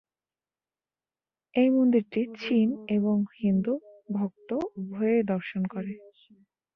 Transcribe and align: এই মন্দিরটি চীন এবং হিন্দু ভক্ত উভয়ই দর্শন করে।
এই 1.55 1.69
মন্দিরটি 1.69 2.21
চীন 2.39 2.67
এবং 2.97 3.15
হিন্দু 3.39 3.73
ভক্ত 4.09 4.49
উভয়ই 4.79 5.21
দর্শন 5.31 5.61
করে। 5.73 5.93